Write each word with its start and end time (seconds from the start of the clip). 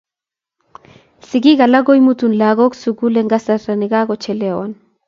sikiik 1.27 1.59
alak 1.65 1.83
koimutuk 1.87 2.31
lagok 2.41 2.73
sukul 2.81 3.13
eng 3.19 3.31
kasarta 3.33 3.71
ne 3.75 3.87
kakochelewan. 3.93 4.71